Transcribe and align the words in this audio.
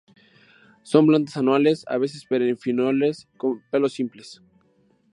Son 0.81 1.05
plantas 1.05 1.37
anuales, 1.37 1.85
a 1.87 1.99
veces 1.99 2.25
perennifolias, 2.25 3.27
con 3.37 3.61
pelos 3.69 3.93
simples. 3.93 4.41